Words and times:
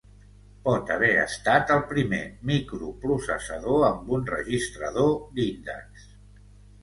Pot 0.67 0.87
haver 0.93 1.09
estat 1.23 1.73
el 1.75 1.81
primer 1.91 2.21
microprocessador 2.51 3.85
amb 3.89 4.09
un 4.17 4.25
registrador 4.31 5.11
d'índex. 5.37 6.09